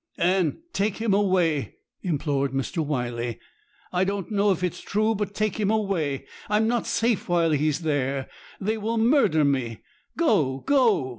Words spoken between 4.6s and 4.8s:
it